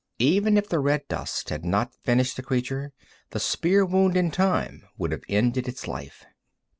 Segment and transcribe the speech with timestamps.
[0.17, 2.91] Even if the red dust had not finished the creature,
[3.29, 6.25] the spear wound in time would have ended its life.